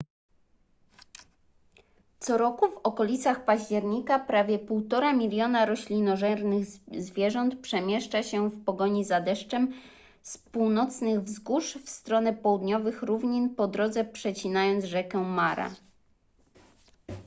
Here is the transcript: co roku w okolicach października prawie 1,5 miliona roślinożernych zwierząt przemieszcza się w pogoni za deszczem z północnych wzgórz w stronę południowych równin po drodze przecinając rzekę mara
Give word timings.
co 2.19 2.37
roku 2.37 2.67
w 2.71 2.77
okolicach 2.83 3.45
października 3.45 4.19
prawie 4.19 4.59
1,5 4.59 5.17
miliona 5.17 5.65
roślinożernych 5.65 6.65
zwierząt 6.99 7.59
przemieszcza 7.59 8.23
się 8.23 8.49
w 8.49 8.63
pogoni 8.65 9.03
za 9.05 9.21
deszczem 9.21 9.73
z 10.23 10.37
północnych 10.37 11.23
wzgórz 11.23 11.75
w 11.77 11.89
stronę 11.89 12.33
południowych 12.33 13.01
równin 13.03 13.55
po 13.55 13.67
drodze 13.67 14.05
przecinając 14.05 14.85
rzekę 14.85 15.17
mara 15.17 15.71